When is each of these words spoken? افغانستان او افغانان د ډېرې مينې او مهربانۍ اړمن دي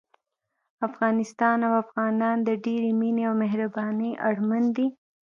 افغانستان 0.87 1.57
او 1.67 1.73
افغانان 1.83 2.37
د 2.47 2.49
ډېرې 2.65 2.91
مينې 2.99 3.23
او 3.29 3.33
مهربانۍ 3.43 4.11
اړمن 4.27 4.63
دي 4.77 4.87